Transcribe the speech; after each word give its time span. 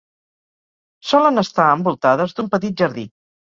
Solen 1.09 1.43
estar 1.43 1.67
envoltades 1.75 2.35
d'un 2.41 2.53
petit 2.57 2.85
jardí. 2.85 3.07